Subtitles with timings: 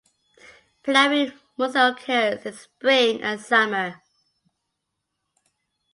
[0.83, 4.01] Flowering mostly occurs in spring and summer.